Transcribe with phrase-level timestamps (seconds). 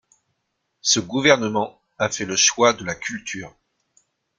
[0.81, 3.55] Ce gouvernement a fait le choix de la culture.